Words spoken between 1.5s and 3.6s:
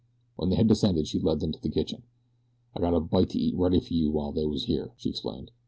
to the kitchen. "I got a bite to eat